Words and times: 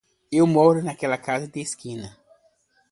Eu 0.31 0.47
moro 0.47 0.79
naquela 0.83 1.15
casa 1.27 1.47
de 1.47 1.61
esquina. 1.61 2.17